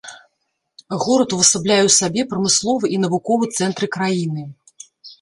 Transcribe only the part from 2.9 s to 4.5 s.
і навуковы цэнтры краіны.